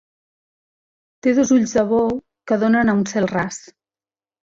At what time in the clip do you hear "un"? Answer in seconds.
3.01-3.07